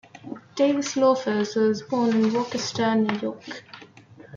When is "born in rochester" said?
1.83-2.95